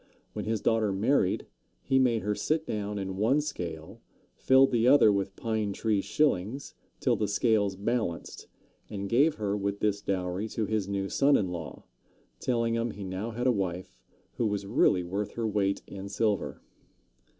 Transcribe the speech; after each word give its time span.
When 0.33 0.45
his 0.45 0.61
daughter 0.61 0.91
married, 0.91 1.45
he 1.83 1.99
made 1.99 2.23
her 2.23 2.33
sit 2.33 2.65
down 2.65 2.97
in 2.97 3.17
one 3.17 3.39
scale, 3.39 4.01
filled 4.35 4.71
the 4.71 4.87
other 4.87 5.11
with 5.11 5.35
"pine 5.35 5.73
tree 5.73 6.01
shillings" 6.01 6.73
till 6.99 7.15
the 7.15 7.27
scales 7.27 7.75
balanced, 7.75 8.47
and 8.89 9.07
gave 9.07 9.35
her 9.35 9.55
with 9.55 9.79
this 9.79 10.01
dowry 10.01 10.47
to 10.49 10.65
his 10.65 10.87
new 10.87 11.07
son 11.07 11.37
in 11.37 11.49
law, 11.51 11.83
telling 12.39 12.73
him 12.73 12.89
he 12.89 13.03
now 13.03 13.29
had 13.29 13.45
a 13.45 13.51
wife 13.51 13.95
who 14.37 14.47
was 14.47 14.65
really 14.65 15.03
worth 15.03 15.33
her 15.33 15.45
weight 15.47 15.83
in 15.85 16.09
silver. 16.09 16.63